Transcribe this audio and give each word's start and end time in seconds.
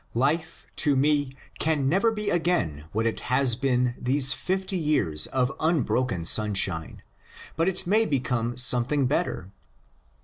*^ 0.01 0.03
Life 0.15 0.65
to 0.77 0.95
me 0.95 1.29
can 1.59 1.87
never 1.87 2.11
be 2.11 2.31
again 2.31 2.85
what 2.91 3.05
it 3.05 3.19
has 3.29 3.55
been 3.55 3.93
these 3.99 4.33
fifty 4.33 4.75
years 4.75 5.27
of 5.27 5.51
unbroken 5.59 6.25
sunshine— 6.25 7.03
but 7.55 7.69
it 7.69 7.85
may 7.85 8.07
become 8.07 8.57
something 8.57 9.05
better." 9.05 9.51